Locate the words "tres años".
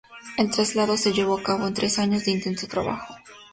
1.75-2.25